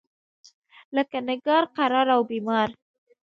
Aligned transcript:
لکه 0.95 1.17
نګار، 1.27 1.63
قرار 1.77 2.07
او 2.15 2.21
بیمار. 2.31 2.69